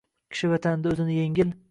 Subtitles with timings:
[0.35, 1.53] Kishi vatanida o‘zini yengil